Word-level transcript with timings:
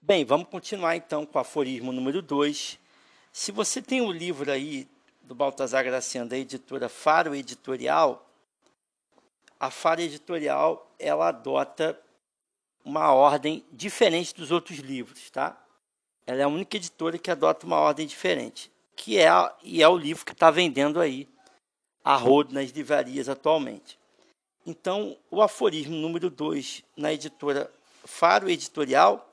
Bem, 0.00 0.24
vamos 0.24 0.48
continuar 0.48 0.96
então 0.96 1.26
com 1.26 1.36
o 1.36 1.40
aforismo 1.40 1.92
número 1.92 2.22
2. 2.22 2.78
Se 3.32 3.52
você 3.52 3.82
tem 3.82 4.00
o 4.00 4.06
um 4.06 4.12
livro 4.12 4.50
aí 4.50 4.88
do 5.22 5.34
Baltazar 5.34 5.84
Graciano, 5.84 6.30
da 6.30 6.38
editora 6.38 6.88
Faro 6.88 7.34
Editorial, 7.34 8.26
a 9.58 9.70
Faro 9.70 10.00
Editorial 10.00 10.90
ela 10.98 11.28
adota 11.28 12.00
uma 12.84 13.12
ordem 13.12 13.62
diferente 13.70 14.34
dos 14.34 14.50
outros 14.50 14.78
livros, 14.78 15.28
tá? 15.30 15.60
Ela 16.26 16.40
é 16.40 16.44
a 16.44 16.48
única 16.48 16.76
editora 16.76 17.18
que 17.18 17.30
adota 17.30 17.66
uma 17.66 17.76
ordem 17.76 18.06
diferente, 18.06 18.70
que 18.96 19.18
é 19.18 19.28
e 19.62 19.82
é 19.82 19.88
o 19.88 19.98
livro 19.98 20.24
que 20.24 20.32
está 20.32 20.50
vendendo 20.50 21.00
aí 21.00 21.28
a 22.04 22.14
rodo 22.14 22.54
nas 22.54 22.70
livrarias 22.70 23.28
atualmente. 23.28 23.98
Então, 24.64 25.18
o 25.30 25.42
aforismo 25.42 25.96
número 25.96 26.30
2 26.30 26.84
na 26.96 27.12
editora 27.12 27.70
Faro 28.04 28.48
Editorial 28.48 29.27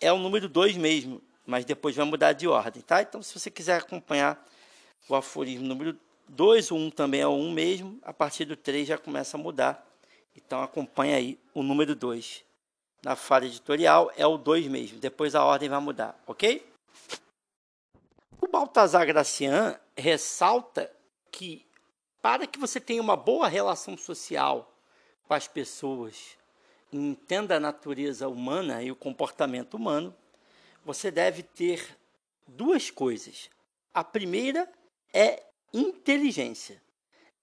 é 0.00 0.12
o 0.12 0.18
número 0.18 0.48
2 0.48 0.76
mesmo, 0.76 1.22
mas 1.46 1.64
depois 1.64 1.96
vai 1.96 2.04
mudar 2.04 2.32
de 2.32 2.46
ordem, 2.46 2.82
tá? 2.82 3.02
Então, 3.02 3.22
se 3.22 3.38
você 3.38 3.50
quiser 3.50 3.78
acompanhar 3.78 4.46
o 5.08 5.14
aforismo 5.14 5.66
número 5.66 5.98
2, 6.28 6.70
o 6.70 6.76
1 6.76 6.86
um 6.86 6.90
também 6.90 7.20
é 7.20 7.26
o 7.26 7.32
1 7.32 7.40
um 7.40 7.52
mesmo, 7.52 7.98
a 8.02 8.12
partir 8.12 8.44
do 8.44 8.56
3 8.56 8.88
já 8.88 8.98
começa 8.98 9.36
a 9.36 9.40
mudar. 9.40 9.86
Então, 10.36 10.62
acompanha 10.62 11.16
aí 11.16 11.38
o 11.54 11.62
número 11.62 11.94
2. 11.94 12.44
Na 13.02 13.16
Faro 13.16 13.44
editorial 13.44 14.12
é 14.16 14.26
o 14.26 14.36
2 14.36 14.66
mesmo, 14.66 14.98
depois 14.98 15.34
a 15.34 15.44
ordem 15.44 15.68
vai 15.68 15.80
mudar, 15.80 16.20
ok? 16.26 16.66
O 18.40 18.46
Baltazar 18.46 19.06
Gracian 19.06 19.78
ressalta 19.96 20.90
que 21.30 21.66
para 22.20 22.46
que 22.46 22.58
você 22.58 22.80
tenha 22.80 23.00
uma 23.00 23.16
boa 23.16 23.48
relação 23.48 23.96
social 23.96 24.72
com 25.26 25.34
as 25.34 25.46
pessoas, 25.46 26.37
entenda 26.92 27.56
a 27.56 27.60
natureza 27.60 28.28
humana 28.28 28.82
e 28.82 28.90
o 28.90 28.96
comportamento 28.96 29.74
humano, 29.74 30.14
você 30.84 31.10
deve 31.10 31.42
ter 31.42 31.96
duas 32.46 32.90
coisas. 32.90 33.50
A 33.92 34.02
primeira 34.02 34.70
é 35.12 35.42
inteligência. 35.72 36.82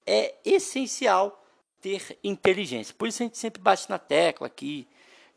É 0.05 0.35
essencial 0.43 1.43
ter 1.81 2.17
inteligência. 2.23 2.95
Por 2.97 3.07
isso 3.07 3.21
a 3.21 3.25
gente 3.25 3.37
sempre 3.37 3.61
bate 3.61 3.89
na 3.89 3.99
tecla 3.99 4.47
aqui 4.47 4.87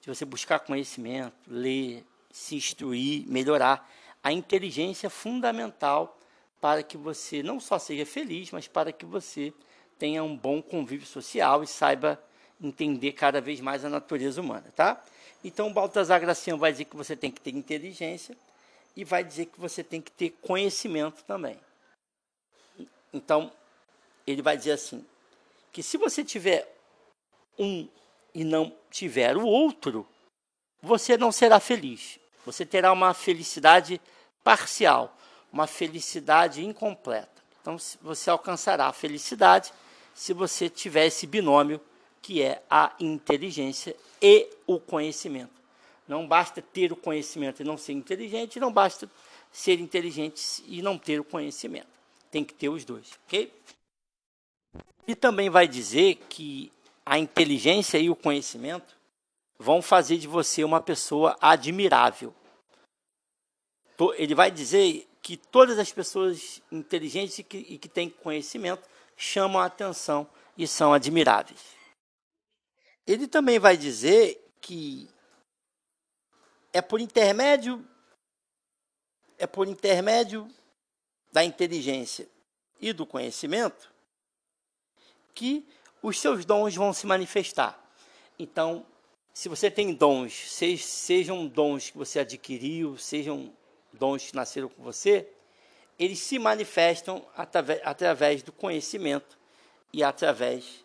de 0.01 0.09
você 0.09 0.25
buscar 0.25 0.61
conhecimento, 0.61 1.35
ler, 1.47 2.05
se 2.31 2.57
instruir, 2.57 3.27
melhorar. 3.29 3.91
A 4.23 4.33
inteligência 4.33 5.09
é 5.09 5.11
fundamental 5.11 6.19
para 6.61 6.83
que 6.83 6.97
você 6.97 7.43
não 7.43 7.61
só 7.61 7.79
seja 7.79 8.05
feliz, 8.05 8.51
mas 8.51 8.67
para 8.67 8.93
que 8.93 9.05
você 9.05 9.53
tenha 9.99 10.23
um 10.23 10.37
bom 10.37 10.63
convívio 10.63 11.07
social 11.07 11.63
e 11.63 11.67
saiba 11.67 12.23
entender 12.61 13.13
cada 13.13 13.41
vez 13.41 13.61
mais 13.61 13.85
a 13.85 13.89
natureza 13.89 14.41
humana, 14.41 14.73
tá? 14.75 15.03
Então, 15.45 15.73
Baltazar 15.73 16.21
Graciano 16.21 16.59
vai 16.59 16.73
dizer 16.73 16.87
que 16.87 16.97
você 16.97 17.15
tem 17.17 17.31
que 17.31 17.41
ter 17.41 17.55
inteligência 17.55 18.37
e 18.97 19.05
vai 19.05 19.23
dizer 19.23 19.47
que 19.47 19.61
você 19.61 19.85
tem 19.85 20.01
que 20.01 20.11
ter 20.11 20.31
conhecimento 20.43 21.23
também. 21.25 21.59
Então, 23.13 23.53
ele 24.27 24.43
vai 24.43 24.57
dizer 24.57 24.73
assim, 24.73 25.05
que 25.73 25.83
se 25.83 25.97
você 25.97 26.25
tiver 26.25 26.69
um 27.59 27.89
e 28.35 28.45
não 28.45 28.75
tiver 28.91 29.37
o 29.37 29.47
outro, 29.47 30.07
você 30.83 31.17
não 31.17 31.33
será 31.33 31.61
feliz. 31.61 32.19
Você 32.45 32.67
terá 32.67 32.93
uma 32.93 33.15
felicidade 33.15 34.01
parcial 34.43 35.15
uma 35.53 35.67
felicidade 35.67 36.65
incompleta. 36.65 37.43
Então, 37.61 37.77
você 38.01 38.31
alcançará 38.31 38.87
a 38.87 38.93
felicidade 38.93 39.73
se 40.15 40.33
você 40.33 40.69
tiver 40.69 41.07
esse 41.07 41.27
binômio 41.27 41.81
que 42.23 42.43
é 42.43 42.63
a 42.71 42.95
inteligência 43.01 43.95
e 44.21 44.49
o 44.67 44.79
conhecimento. 44.79 45.59
Não 46.07 46.27
basta 46.27 46.63
ter 46.63 46.93
o 46.93 46.97
conhecimento 46.97 47.61
e 47.61 47.65
não 47.65 47.77
ser 47.77 47.93
inteligente, 47.93 48.59
não 48.59 48.73
basta 48.73 49.09
ser 49.53 49.79
inteligente 49.79 50.65
e 50.67 50.81
não 50.81 50.99
ter 50.99 51.21
o 51.21 51.25
conhecimento. 51.25 51.89
Tem 52.31 52.45
que 52.45 52.55
ter 52.55 52.69
os 52.69 52.85
dois, 52.85 53.13
ok? 53.27 53.53
E 55.07 55.15
também 55.15 55.49
vai 55.49 55.67
dizer 55.67 56.17
que 56.29 56.73
a 57.05 57.19
inteligência 57.19 57.99
e 57.99 58.11
o 58.11 58.17
conhecimento 58.17 58.97
vão 59.59 59.81
fazer 59.83 60.19
de 60.19 60.27
você 60.27 60.63
uma 60.63 60.81
pessoa 60.81 61.37
admirável. 61.41 62.35
Ele 64.17 64.35
vai 64.35 64.51
dizer 64.51 65.09
que 65.21 65.37
todas 65.37 65.79
as 65.79 65.91
pessoas 65.91 66.63
inteligentes 66.71 67.39
e 67.39 67.43
que, 67.43 67.59
e 67.59 67.79
que 67.79 67.89
têm 67.89 68.09
conhecimento 68.09 68.83
chamam 69.17 69.61
a 69.61 69.67
atenção 69.67 70.27
e 70.57 70.67
são 70.67 70.93
admiráveis. 70.93 71.78
Ele 73.09 73.27
também 73.27 73.59
vai 73.59 73.75
dizer 73.75 74.39
que 74.61 75.09
é 76.75 76.83
por 76.83 77.01
intermédio 77.01 77.83
é 79.39 79.47
por 79.47 79.67
intermédio 79.67 80.47
da 81.33 81.43
inteligência 81.43 82.29
e 82.79 82.93
do 82.93 83.07
conhecimento 83.07 83.91
que 85.35 85.67
os 86.03 86.21
seus 86.21 86.45
dons 86.45 86.75
vão 86.75 86.93
se 86.93 87.07
manifestar. 87.07 87.83
Então, 88.39 88.85
se 89.33 89.49
você 89.49 89.71
tem 89.71 89.95
dons, 89.95 90.35
sejam 90.83 91.47
dons 91.47 91.89
que 91.89 91.97
você 91.97 92.19
adquiriu, 92.19 92.99
sejam 92.99 93.57
dons 93.93 94.27
que 94.29 94.37
nasceram 94.37 94.69
com 94.69 94.83
você, 94.83 95.33
eles 95.99 96.19
se 96.19 96.39
manifestam 96.39 97.27
através, 97.35 97.81
através 97.85 98.43
do 98.43 98.53
conhecimento 98.53 99.39
e 99.93 100.03
através 100.03 100.85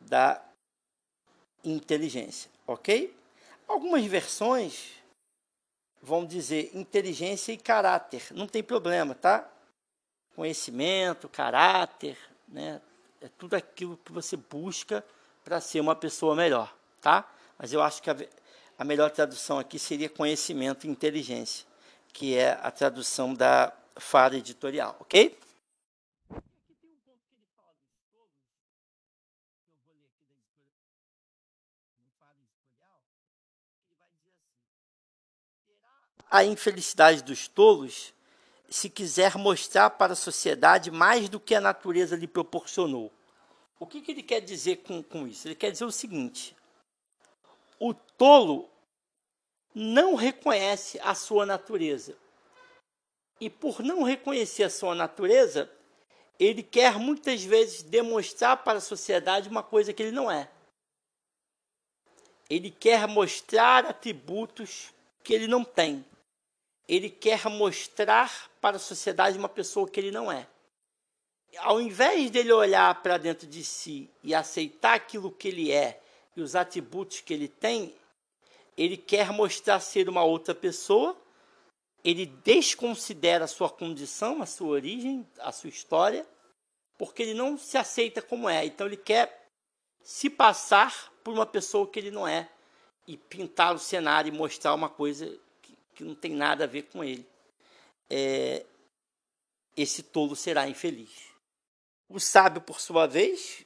da 0.00 0.49
inteligência, 1.64 2.50
ok? 2.66 3.14
Algumas 3.66 4.04
versões 4.06 4.90
vão 6.02 6.24
dizer 6.24 6.70
inteligência 6.74 7.52
e 7.52 7.56
caráter, 7.56 8.28
não 8.32 8.46
tem 8.46 8.62
problema, 8.62 9.14
tá? 9.14 9.48
Conhecimento, 10.34 11.28
caráter, 11.28 12.16
né? 12.48 12.80
É 13.20 13.28
tudo 13.28 13.54
aquilo 13.54 13.98
que 13.98 14.12
você 14.12 14.34
busca 14.36 15.04
para 15.44 15.60
ser 15.60 15.80
uma 15.80 15.94
pessoa 15.94 16.34
melhor, 16.34 16.74
tá? 17.00 17.30
Mas 17.58 17.72
eu 17.72 17.82
acho 17.82 18.02
que 18.02 18.08
a, 18.08 18.16
a 18.78 18.84
melhor 18.84 19.10
tradução 19.10 19.58
aqui 19.58 19.78
seria 19.78 20.08
conhecimento 20.08 20.86
e 20.86 20.90
inteligência 20.90 21.70
que 22.12 22.36
é 22.36 22.58
a 22.62 22.70
tradução 22.70 23.34
da 23.34 23.72
Fara 23.96 24.36
Editorial, 24.36 24.96
ok? 25.00 25.38
A 36.30 36.44
infelicidade 36.44 37.22
dos 37.22 37.48
tolos 37.48 38.14
se 38.68 38.88
quiser 38.88 39.36
mostrar 39.36 39.90
para 39.90 40.12
a 40.12 40.16
sociedade 40.16 40.90
mais 40.90 41.28
do 41.28 41.40
que 41.40 41.54
a 41.54 41.60
natureza 41.60 42.14
lhe 42.14 42.28
proporcionou. 42.28 43.12
O 43.80 43.86
que, 43.86 44.00
que 44.00 44.12
ele 44.12 44.22
quer 44.22 44.40
dizer 44.40 44.76
com, 44.76 45.02
com 45.02 45.26
isso? 45.26 45.48
Ele 45.48 45.56
quer 45.56 45.72
dizer 45.72 45.84
o 45.84 45.90
seguinte: 45.90 46.56
o 47.80 47.92
tolo 47.92 48.70
não 49.74 50.14
reconhece 50.14 51.00
a 51.00 51.14
sua 51.14 51.44
natureza. 51.44 52.16
E 53.40 53.48
por 53.48 53.80
não 53.80 54.02
reconhecer 54.02 54.64
a 54.64 54.70
sua 54.70 54.94
natureza, 54.94 55.70
ele 56.38 56.62
quer 56.62 56.98
muitas 56.98 57.42
vezes 57.42 57.82
demonstrar 57.82 58.58
para 58.58 58.78
a 58.78 58.82
sociedade 58.82 59.48
uma 59.48 59.62
coisa 59.62 59.92
que 59.92 60.02
ele 60.02 60.12
não 60.12 60.30
é. 60.30 60.50
Ele 62.50 62.68
quer 62.68 63.06
mostrar 63.06 63.86
atributos 63.86 64.92
que 65.22 65.32
ele 65.32 65.46
não 65.46 65.62
tem. 65.62 66.04
Ele 66.88 67.08
quer 67.08 67.48
mostrar 67.48 68.50
para 68.60 68.74
a 68.74 68.80
sociedade 68.80 69.38
uma 69.38 69.48
pessoa 69.48 69.88
que 69.88 70.00
ele 70.00 70.10
não 70.10 70.30
é. 70.30 70.48
Ao 71.58 71.80
invés 71.80 72.28
dele 72.28 72.52
olhar 72.52 73.00
para 73.02 73.16
dentro 73.16 73.46
de 73.46 73.62
si 73.62 74.10
e 74.24 74.34
aceitar 74.34 74.94
aquilo 74.94 75.30
que 75.30 75.46
ele 75.46 75.70
é 75.70 76.00
e 76.36 76.40
os 76.40 76.56
atributos 76.56 77.20
que 77.20 77.32
ele 77.32 77.46
tem, 77.46 77.94
ele 78.76 78.96
quer 78.96 79.30
mostrar 79.30 79.78
ser 79.78 80.08
uma 80.08 80.24
outra 80.24 80.54
pessoa, 80.54 81.16
ele 82.02 82.26
desconsidera 82.26 83.44
a 83.44 83.48
sua 83.48 83.70
condição, 83.70 84.42
a 84.42 84.46
sua 84.46 84.68
origem, 84.68 85.24
a 85.38 85.52
sua 85.52 85.70
história, 85.70 86.26
porque 86.98 87.22
ele 87.22 87.34
não 87.34 87.56
se 87.56 87.78
aceita 87.78 88.20
como 88.20 88.48
é. 88.48 88.64
Então 88.64 88.86
ele 88.86 88.96
quer 88.96 89.48
se 90.02 90.28
passar 90.30 91.09
por 91.22 91.34
uma 91.34 91.46
pessoa 91.46 91.86
que 91.86 91.98
ele 91.98 92.10
não 92.10 92.26
é 92.26 92.48
e 93.06 93.16
pintar 93.16 93.74
o 93.74 93.78
cenário 93.78 94.32
e 94.32 94.36
mostrar 94.36 94.74
uma 94.74 94.88
coisa 94.88 95.26
que, 95.62 95.76
que 95.94 96.04
não 96.04 96.14
tem 96.14 96.32
nada 96.32 96.64
a 96.64 96.66
ver 96.66 96.82
com 96.82 97.02
ele. 97.02 97.26
É, 98.08 98.64
esse 99.76 100.02
tolo 100.02 100.36
será 100.36 100.68
infeliz. 100.68 101.30
O 102.08 102.18
sábio, 102.18 102.60
por 102.60 102.80
sua 102.80 103.06
vez, 103.06 103.64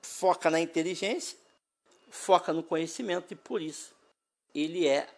foca 0.00 0.50
na 0.50 0.60
inteligência 0.60 1.42
foca 2.12 2.52
no 2.52 2.62
conhecimento 2.62 3.32
e 3.32 3.36
por 3.36 3.62
isso 3.62 3.94
ele 4.54 4.86
é 4.86 5.08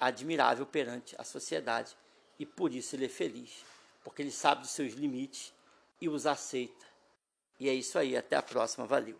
admirável 0.00 0.66
perante 0.66 1.14
a 1.16 1.22
sociedade 1.22 1.96
e 2.40 2.44
por 2.44 2.74
isso 2.74 2.96
ele 2.96 3.06
é 3.06 3.08
feliz, 3.08 3.64
porque 4.02 4.20
ele 4.20 4.32
sabe 4.32 4.62
dos 4.62 4.72
seus 4.72 4.94
limites 4.94 5.52
e 6.00 6.08
os 6.08 6.26
aceita. 6.26 6.84
E 7.60 7.68
é 7.68 7.72
isso 7.72 7.96
aí, 7.96 8.16
até 8.16 8.34
a 8.34 8.42
próxima, 8.42 8.84
valeu. 8.84 9.16